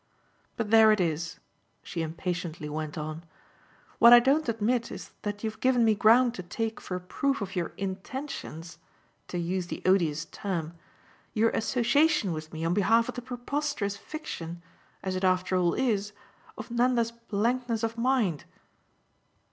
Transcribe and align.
But 0.57 0.71
there 0.71 0.91
it 0.91 0.99
is," 0.99 1.37
she 1.83 2.01
impatiently 2.01 2.67
went 2.67 2.97
on. 2.97 3.23
"What 3.99 4.13
I 4.13 4.19
don't 4.19 4.49
admit 4.49 4.91
is 4.91 5.11
that 5.21 5.43
you've 5.43 5.59
given 5.59 5.85
me 5.85 5.93
ground 5.93 6.33
to 6.33 6.41
take 6.41 6.81
for 6.81 6.95
a 6.95 6.99
proof 6.99 7.39
of 7.39 7.55
your 7.55 7.71
'intentions' 7.77 8.79
to 9.27 9.37
use 9.37 9.67
the 9.67 9.83
odious 9.85 10.25
term 10.25 10.73
your 11.35 11.51
association 11.51 12.33
with 12.33 12.51
me 12.51 12.65
on 12.65 12.73
behalf 12.73 13.09
of 13.09 13.13
the 13.13 13.21
preposterous 13.21 13.95
fiction, 13.95 14.63
as 15.03 15.15
it 15.15 15.23
after 15.23 15.55
all 15.55 15.75
is, 15.75 16.13
of 16.57 16.71
Nanda's 16.71 17.11
blankness 17.11 17.83
of 17.83 17.95
mind." 17.95 18.45